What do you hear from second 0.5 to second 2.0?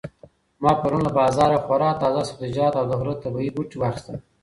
ما پرون له بازاره خورا